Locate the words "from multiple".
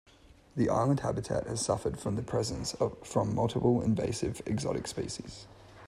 3.03-3.83